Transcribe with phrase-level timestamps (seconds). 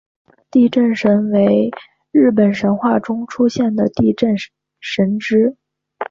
[0.49, 1.69] 地震神为
[2.11, 4.35] 日本神话中出现的地震
[4.79, 5.55] 神只。